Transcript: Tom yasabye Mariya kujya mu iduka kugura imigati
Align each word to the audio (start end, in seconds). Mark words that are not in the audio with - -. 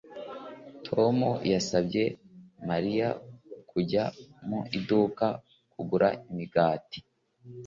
Tom 0.87 1.17
yasabye 1.53 2.03
Mariya 2.69 3.09
kujya 3.69 4.03
mu 4.47 4.59
iduka 4.77 5.27
kugura 5.71 6.07
imigati 6.29 6.99